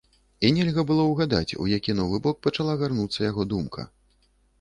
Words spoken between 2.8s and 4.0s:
гарнуцца яго думка.